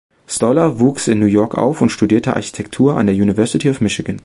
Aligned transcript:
Staller 0.25 0.79
wuchs 0.79 1.07
in 1.07 1.19
New 1.19 1.27
York 1.27 1.55
auf 1.59 1.79
und 1.79 1.91
studierte 1.91 2.35
Architektur 2.35 2.97
an 2.97 3.05
der 3.05 3.13
University 3.13 3.69
of 3.69 3.81
Michigan. 3.81 4.19